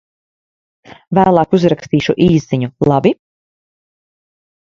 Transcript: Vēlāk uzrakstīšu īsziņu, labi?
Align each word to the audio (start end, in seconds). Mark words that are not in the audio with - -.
Vēlāk 1.17 1.53
uzrakstīšu 1.57 2.15
īsziņu, 2.27 2.71
labi? 2.93 3.11